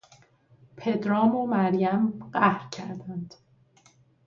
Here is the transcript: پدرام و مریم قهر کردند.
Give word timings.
پدرام 0.77 1.35
و 1.35 1.47
مریم 1.47 2.29
قهر 2.33 2.69
کردند. 2.71 3.35